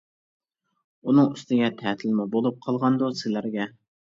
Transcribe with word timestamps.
ئۇنىڭ 1.03 1.27
ئۈستىگە 1.35 1.69
تەتىلمۇ 1.83 2.27
بولۇپ 2.37 2.59
قالغاندۇ 2.67 3.15
سىلەرگە. 3.21 3.71